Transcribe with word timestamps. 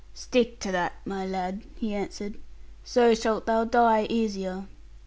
'Stick 0.15 0.59
to 0.59 0.71
that, 0.71 0.93
my 1.05 1.23
lad,' 1.27 1.61
he 1.75 1.93
answered; 1.93 2.39
'so 2.83 3.13
shalt 3.13 3.45
thou 3.45 3.63
die 3.63 4.07
easier. 4.09 4.65